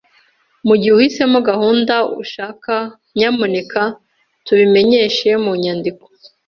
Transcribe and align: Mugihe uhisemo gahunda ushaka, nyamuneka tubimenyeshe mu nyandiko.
Mugihe 0.67 0.93
uhisemo 0.97 1.37
gahunda 1.49 1.95
ushaka, 2.23 2.73
nyamuneka 3.17 3.81
tubimenyeshe 4.45 5.29
mu 5.43 5.51
nyandiko. 5.63 6.05